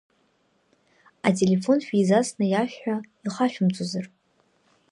Ателефон 1.27 1.77
шәизасны 1.85 2.45
иашәҳәа 2.47 2.95
ихашәымҵозар? 3.25 4.05